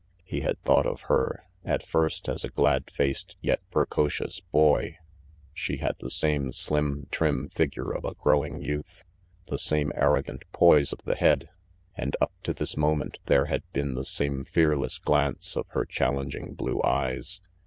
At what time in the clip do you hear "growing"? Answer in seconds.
8.15-8.63